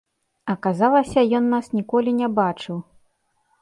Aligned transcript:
Аказалася, 0.53 1.25
ён 1.41 1.45
нас 1.53 1.71
ніколі 1.77 2.19
не 2.25 2.35
бачыў. 2.43 2.77